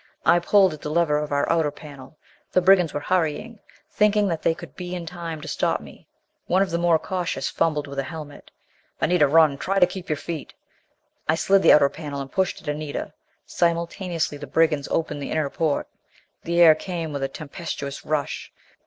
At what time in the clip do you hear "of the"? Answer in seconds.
1.19-1.53, 6.63-6.79